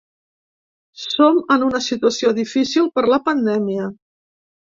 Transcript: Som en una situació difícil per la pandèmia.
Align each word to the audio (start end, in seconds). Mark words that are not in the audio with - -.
Som 1.01 1.37
en 1.55 1.65
una 1.65 1.81
situació 1.89 2.33
difícil 2.41 2.89
per 2.97 3.05
la 3.13 3.21
pandèmia. 3.29 3.93